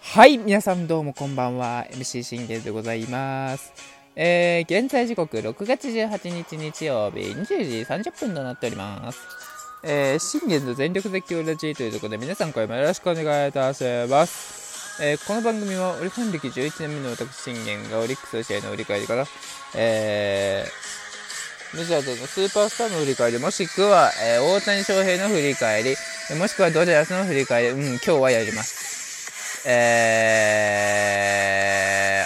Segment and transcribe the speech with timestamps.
[0.00, 1.84] はい、皆さんどうもこんばんは。
[1.90, 3.70] MC 信玄でございます。
[4.16, 9.18] えー、現在時刻6月18日日曜日20時30分となっております。
[9.84, 15.02] えー、信玄の全力絶叫ラジーというところで皆さん声もよろしくお願いいたします。
[15.02, 19.26] えー、この番組はオリファン歴11年目の私信玄がオリックスの試合の振り返りから、
[19.74, 21.21] えー、
[21.74, 25.96] メジャーでのスーパースターの振り返り、もしくは、えー、大谷翔平の振り返り、
[26.38, 28.92] もしくはドジャースの振り返り、うん、今日はやります。
[29.64, 31.16] え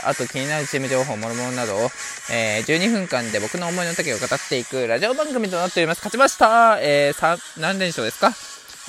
[0.03, 1.91] ー、あと気になるチーム情報、もろもろなどを、
[2.33, 5.99] えー、12分間で僕の思いの丈を語っていくラジオ番組となっております。
[5.99, 8.33] 勝ちましたえー、何連勝ですか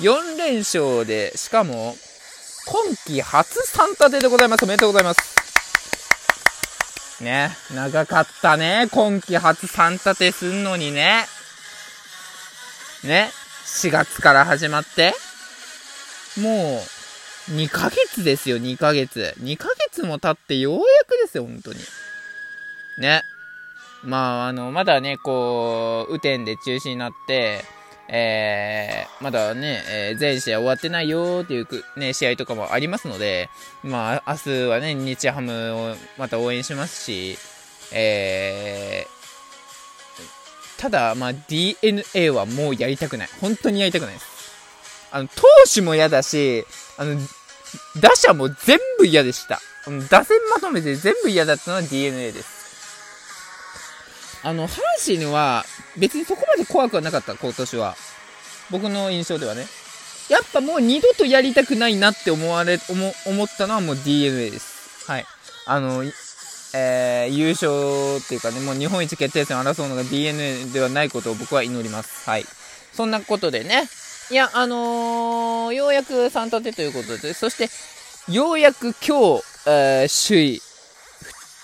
[0.00, 1.96] ?4 連勝で、しかも、
[2.66, 4.64] 今季初3立てでございます。
[4.64, 5.37] おめでとうございます。
[7.20, 8.88] ね、長かったね。
[8.92, 11.24] 今季初3立てすんのにね。
[13.04, 13.30] ね、
[13.64, 15.14] 4月から始まって、
[16.40, 16.80] も
[17.48, 19.34] う、2ヶ月ですよ、2ヶ月。
[19.40, 21.80] 2ヶ月も経ってようやくですよ、本当に。
[22.98, 23.22] ね。
[24.02, 27.64] まあ、あの、まだね、こう、雨天で中止になって、
[28.10, 33.50] えー、まだね、えー、全試合終わってないよっていう、ね、試合とかもありますので、
[33.82, 37.38] まあ、明日はね、日ハムをまた応援しますし、
[37.92, 43.28] えー、ただ、まあ、DNA はもうやりたくない。
[43.40, 44.26] 本当にやりたくないです。
[45.10, 45.42] あの、投
[45.72, 46.64] 手も嫌だし、
[46.96, 47.20] あの、
[48.00, 49.60] 打者も全部嫌でした。
[50.10, 52.57] 打線まとめて全部嫌だったのは DNA です。
[54.42, 55.64] あの、阪神は
[55.96, 57.96] 別にそこまで怖くはなかった、今年は。
[58.70, 59.66] 僕の印象ではね。
[60.28, 65.10] やっぱもう二度とやりたくないなって思われ、思、思ったのはもう DNA です。
[65.10, 65.24] はい。
[65.66, 66.04] あの、
[66.74, 72.28] えー、優勝っていうかね、もう日本一決定戦を争うのが DNA ではないことを僕は祈ります。
[72.28, 72.44] はい。
[72.92, 73.88] そんなことでね、
[74.30, 77.70] いや、あのー、ようやく3立てということで、そして、
[78.30, 80.62] ようやく今日、えー、首位、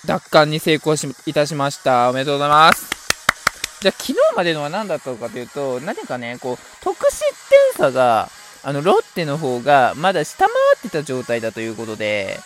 [0.05, 2.09] 奪還に成功しいたしました。
[2.09, 2.95] おめでとうございます。
[3.81, 7.19] じゃあ、昨日までのは何だったのかというと、何かね、こう、得失
[7.73, 8.29] 点差が、
[8.63, 12.39] あの、ロッテの方がまだ下回ってた状態だということで、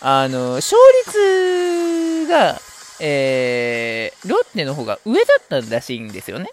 [0.00, 2.60] あの、勝率が、
[3.00, 6.48] えー、ロッテの方が上だったらしいんですよね。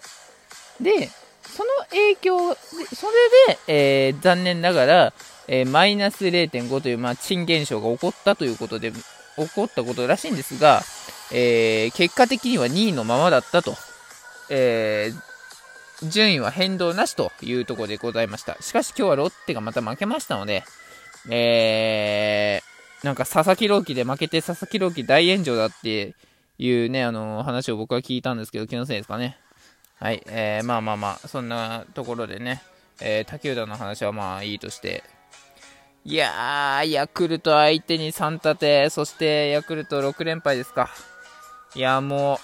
[0.80, 1.10] で、
[1.42, 3.06] その影響、そ
[3.46, 5.12] れで、えー、残念ながら、
[5.48, 8.92] えー、マイナス0.5という、まあ、賃現象が起こったということで、
[9.36, 10.82] 起こったことらしいんですが、
[11.32, 13.74] えー、結果的には2位のままだったと、
[14.50, 18.56] えー、順位は変動なしというところでございました。
[18.60, 20.64] しかし今日はロッテがまた負けましたので、
[21.30, 26.14] えー、なんか佐々木朗希で負けて佐々木朗希大炎上だって
[26.58, 29.38] いうね、あの話を僕は聞いたんですけど、気のせいですかね。
[29.98, 32.62] はい、えー、まあまあまあ、そんなところでね、
[33.00, 35.04] えー、竹浦の話はまあいいとして、
[36.04, 40.90] いやー、ヤクルト相手に3立て、そしてヤクルト6連敗ですか。
[41.76, 42.40] いや、も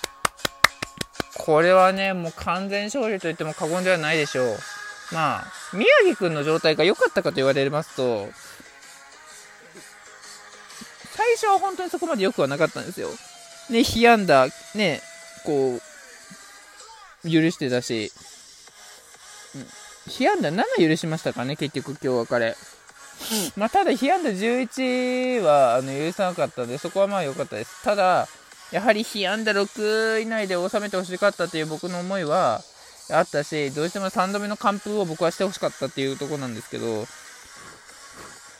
[1.36, 4.58] う、これはね、もう完全勝利と言っても過言ではないでしょう。
[5.12, 8.28] まあ、宮城くんの状態が良かったかと言われますと、
[11.16, 13.08] 最初は本当にそこまで良くはなかったんですよ。
[13.70, 15.00] ね、被安打、ね、
[15.44, 15.80] こ
[17.24, 18.12] う、許してたし、
[20.06, 22.54] 被安打7許しましたかね、結局今日は彼。
[23.56, 27.82] まあ、ただ、被安打11はあの許さなかったので、そこはまあ良かったです。
[27.82, 28.28] ただ、
[28.70, 32.60] やはり被安打6以内で収めてほしかったという僕の思いは
[33.10, 37.06] あったし、どうしても3度目の完封を僕はしてほしかったっていうところなんですけど、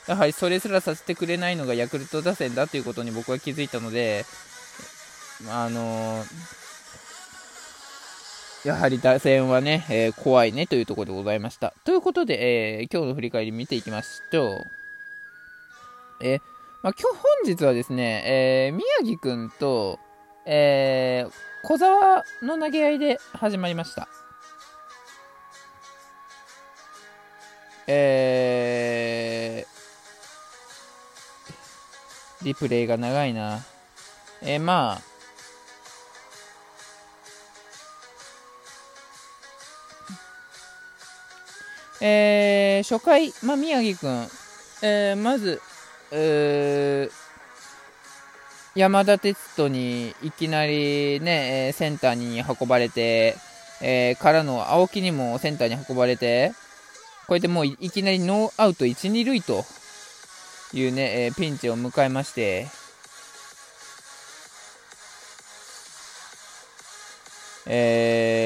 [0.06, 4.24] やはりそれすらさせてくれないのがヤクルト打線だということに僕は気づいたので、
[5.50, 6.57] あのー
[8.64, 11.72] やはり打線はね、えー、怖いねというところでございました。
[11.84, 14.64] ということで、えー、今日の振り返り見ていきますと、
[16.20, 16.40] えー、
[16.82, 19.98] まあ、今日本日はですね、え宮城くんと、
[20.44, 21.26] え
[21.62, 24.08] 小沢の投げ合いで始まりました。
[27.86, 29.66] え
[32.42, 33.60] リプレイが長いな。
[34.42, 35.17] えまあ、
[42.00, 44.28] えー、初回、まあ、宮城君、
[44.82, 45.60] えー、まず、
[46.12, 53.36] えー、山田哲人にいきなりね、センターに運ばれて、
[53.80, 56.52] えー、からの青木にもセンターに運ばれて、
[57.26, 59.64] こうやってもういきなりノーアウト1、2塁と
[60.72, 62.68] いうね、えー、ピンチを迎えまして、
[67.66, 68.37] えー、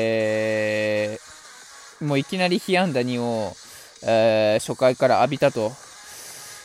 [2.03, 3.55] もういきなり被安打2を、
[4.05, 5.73] えー、初回から浴びたと。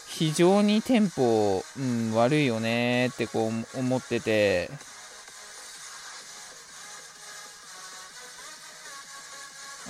[0.07, 4.71] 非常にテンポ、うん、悪いよねってこう思ってて、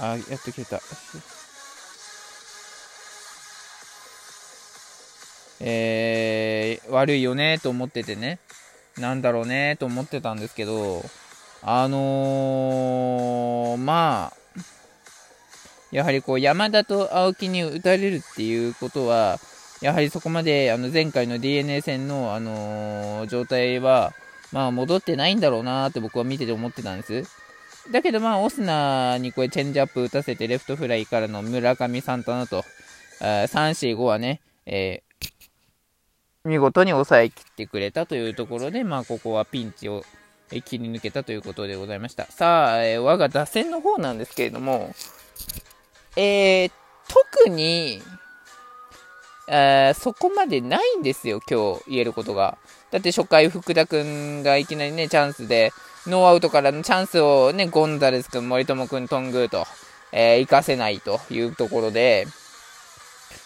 [0.01, 0.81] あ、やっと消えた。
[5.61, 8.39] えー、悪いよねと思っててね、
[8.97, 11.03] なんだろうねと思ってたんですけど、
[11.61, 14.46] あのー、まあ、
[15.91, 19.39] やはりこう山田と青木に打たれるっていうことは、
[19.81, 24.13] やはりそこまであの前回の DNA 戦の、あのー、状態は、
[24.51, 27.23] まあ、戻ってないんだろうなって僕は見てて思ってたんです。
[27.91, 32.63] だけど、まあ、オスナにこれチェンジアップ打たせてレフトフライからの村上サンタナと、
[33.19, 40.03] 3、4、5はね、えー、見事に抑えきってくれたというところで、まあ、ここはピンチを
[40.49, 42.25] 切り抜けたということでございました。
[42.25, 44.93] さあ、えー、我が打線の方なんですけれども、
[46.19, 46.71] えー、
[47.07, 48.01] 特に、
[49.47, 52.57] えー、そこまでないんですよ、今日言えることが。
[52.89, 55.71] だって初回、福田君がいきなりね、チャンスで、
[56.07, 59.65] ノーアウトからのチャンスをね、ゴンザレス君、森友君、頓宮と、
[60.11, 62.25] えー、活かせないというところで、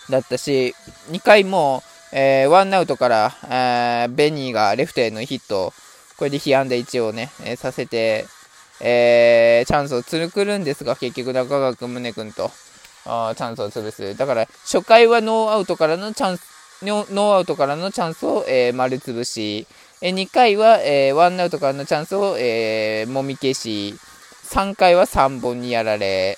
[0.10, 0.74] だったし、
[1.10, 1.84] 2回も、
[2.14, 5.74] えー、ワンアウトから、えー、ベニーがレフトへのヒット、
[6.16, 8.28] これで被安打1をね、えー、させて、
[8.84, 12.52] えー、チャンスをつくるんですが、結局中川君、宗君と、
[13.06, 14.16] あチャンスを潰す。
[14.18, 16.42] だから、初回はノーアウトからのチャンス、
[16.84, 19.68] ノーアウトからのチャンスを、えー、丸潰し、
[20.02, 23.96] えー、2回は、えー、ワンアウトからのチャンスを、えー、もみ消し、
[24.46, 26.38] 3回は3本にやられ、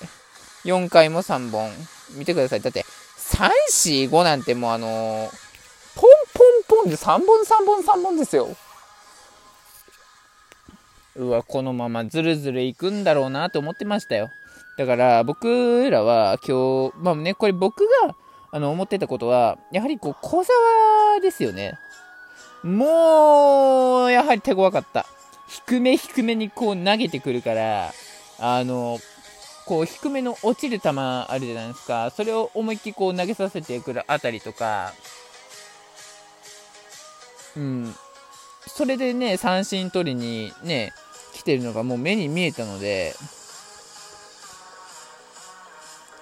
[0.64, 1.70] 4回も3本。
[2.16, 2.60] 見てください。
[2.60, 2.84] だって、
[3.18, 5.30] 3、4、5なんてもうあのー、
[5.94, 6.10] ポン
[6.66, 8.48] ポンポンで3本3本3本ですよ。
[11.16, 14.30] うわ、このままずるずるいくんだろうなと思ってましたよ。
[14.76, 18.16] だから僕らは今日、まあね、これ僕が
[18.50, 21.78] あの思ってたことは、やはりこう、小沢ですよね。
[22.62, 25.06] もう、やはり手強かった。
[25.48, 27.92] 低め低めにこう投げてくるから、
[28.38, 28.98] あの、
[29.66, 32.10] こう低めの落ちる球あるじゃないですか。
[32.10, 34.92] それを思いっきりこう投げさせてくるあたりとか、
[37.56, 37.94] うん。
[38.66, 40.92] それでね、三振取りにね、
[41.44, 43.14] てるのがもう目に見えたので、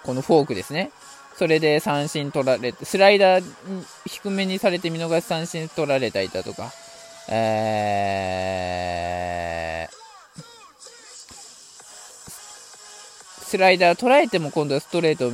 [0.02, 0.90] このフォークですね。
[1.38, 3.44] それで三振取られて、スライダー
[4.06, 6.70] 低めにされて見逃し三振取られたりだとか、
[7.28, 9.92] えー、
[13.44, 15.30] スライダー捉えても今度はストレート、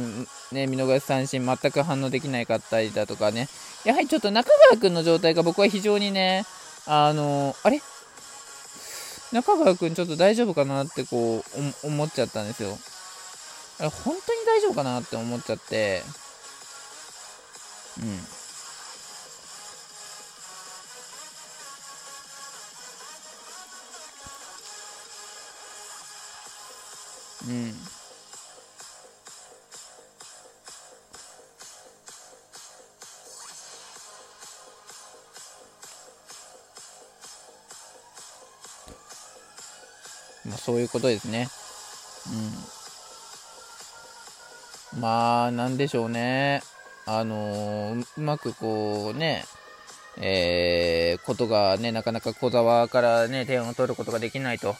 [0.54, 3.48] ね、見逃し三振全く反応できないかったりだとかね、
[3.84, 6.44] やはりちょっと中川君の状態が僕は非常にね、
[6.86, 7.80] あのあれ？
[9.32, 11.44] 中川君ちょっと大丈夫かなってこ
[11.82, 12.78] う思っちゃったんですよ。
[13.78, 16.02] あれ本当に大丈夫かなって思っちゃって、
[18.00, 18.28] うん。
[27.48, 27.97] うん。
[40.48, 41.48] まあ、そういうことですね。
[44.94, 45.00] うん。
[45.00, 46.62] まあ、なんでしょうね。
[47.06, 49.44] あのー、うまくこうね、
[50.16, 54.76] えー、ことがね、なかなか小沢からね、点を取ることができないと。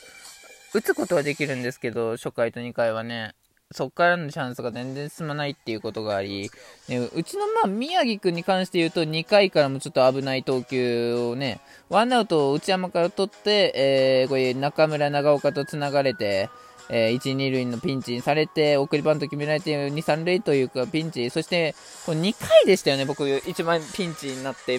[0.74, 3.34] 打つことはできるんですけど、初回と2回はね、
[3.70, 6.50] そこからのチャンスが全然進まないっていうことがあり、
[6.88, 11.60] ね、うちのまあ宮城君に関して言うと2回からもちょっと危ない投球をね、
[11.90, 16.48] ワンアウトを内山から取って、えー、これ中村長岡と繋がれて、
[16.88, 21.74] えー、1、2塁のピンチにされて、送りバント決められて、2、3塁というかピンチ、そして、
[22.06, 24.78] こ2回でしたよね、僕、一番ピンチになって、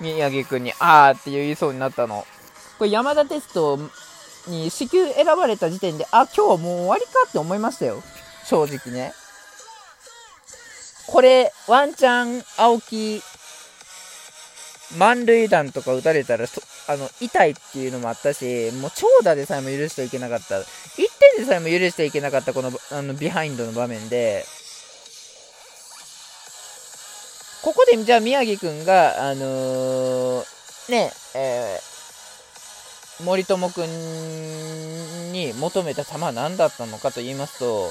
[0.00, 2.26] 宮城君に、あーって言いそうになったの。
[2.78, 3.78] これ山田テスト
[4.46, 8.02] に支給選ばれた時点で、あ、今日はもう終わりかって思いましたよ。
[8.44, 9.12] 正直ね。
[11.06, 13.22] これ、ワンチャン、青木、
[14.96, 16.46] 満塁弾とか打たれたら、
[16.88, 20.56] あの、痛いっていうのもあったし、もう長打でさえも許してはいけなかった。
[20.56, 20.64] 1
[21.36, 24.44] 点でさえも許してはいけなかったこの、あの、ビハインドの場面で、
[27.62, 30.44] ここで、じゃあ宮城くんが、あのー、
[30.90, 31.89] ね、えー
[33.24, 33.86] 森友君
[35.32, 37.90] に求めた球は何だったのかと言いますと、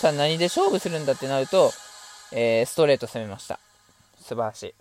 [0.00, 1.72] さあ何で勝負するんだってなると、
[2.32, 3.58] えー、ストレート攻めました。
[4.20, 4.74] 素晴らしい。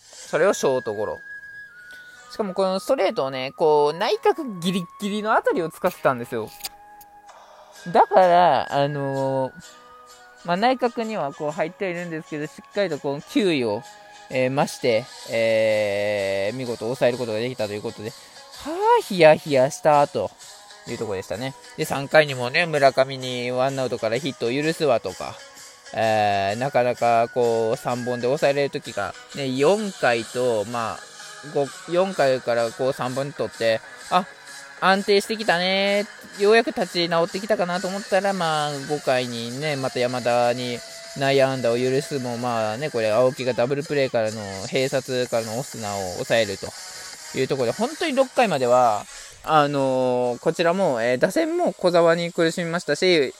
[0.00, 1.18] それをショートゴロ。
[2.32, 6.50] しかもこのストレートをね、こう、内角ギリギリのあたりを使ってたんですよ。
[7.92, 9.52] だから、あのー、
[10.44, 13.82] まあ、内角にはこう入っているんですけど、しっかりとこう球威を、
[14.30, 20.30] えー、増して、えー、見事抑えることができたということで、はあ、ヒヤヒヤしたと
[20.88, 21.54] いうところでしたね。
[21.76, 25.34] で、3回にもね、村上にワンアウトからヒットを許すわとか、
[25.94, 30.98] えー、なかなかこう3本で抑えられる時が、ね、4回と、まあ、
[31.88, 34.26] 4回からこう3本取って、あ
[34.80, 36.04] 安定してきたね、
[36.38, 40.78] ようやく立ち直ってきたかなと思ったら、まあ、5回にね、また山田に
[41.18, 46.66] 内野安打を許すも、まあね、これ、青木がダブルプレーからの、併殺からのオスナを抑えると
[47.38, 49.04] いうところで、本当に6回までは、
[49.44, 53.34] あのー、こちらも、えー、打線も小沢に苦しみましたし、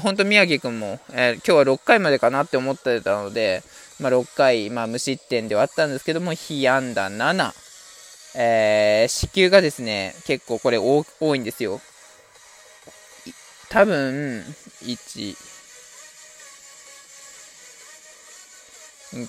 [0.00, 3.62] 本当宮城君も、えー、今日は6回までかなって思ってたので、
[4.00, 7.52] まあ、6回、まあ、無失点ではあったんですけども、被安打7、
[8.36, 11.04] えー、支給がですね、結構これ多
[11.36, 11.80] いんですよ。
[13.68, 14.44] 多分、
[14.82, 15.36] 1、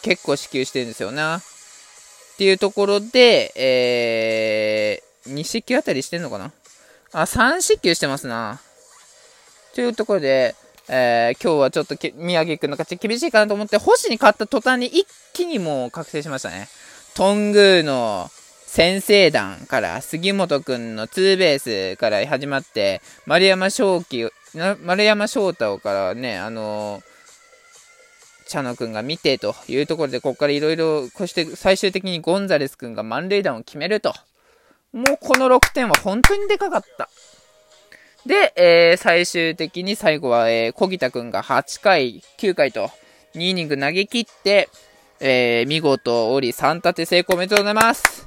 [0.02, 1.38] 結構支給してるんですよな。
[1.38, 1.42] っ
[2.38, 6.52] ていうところで、えー、2支給あたりしてんのかな？
[7.14, 8.60] あ、3支給してますな。
[9.74, 10.56] というところで、
[10.90, 16.68] えー、今日はちょっと宮城君の勝ち厳しいかなと思って、星に勝った途端に一気にもう覚醒しましたね。
[17.16, 18.30] 頓宮の
[18.66, 24.32] 先制弾から杉本君のツーベースから始まって、丸山翔輝、
[24.84, 27.04] 丸山翔太からね、あのー、
[28.48, 34.14] 茶野君が見てというところで、ここからいろいろ、そして最終的にゴンザレス君が満塁弾を決めると。
[34.94, 37.10] もうこの6点は本当にでかかった。
[38.26, 42.90] で、えー、最終的に最後は、えー、小木田くんが8回、9回と、
[43.36, 44.70] 2イニング投げ切って、
[45.20, 48.26] えー、見事、折り3立て成功おめでとうございます。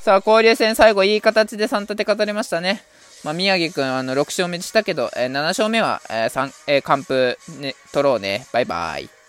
[0.00, 2.82] さあ、交流戦最後いい形で3立て語りましたね。
[3.22, 8.46] まあ、宮城くん、あの、6勝目でしたけど、えー、7勝目は、えー、3、えー、完封、ね、取ろうね。
[8.52, 9.19] バイバイ。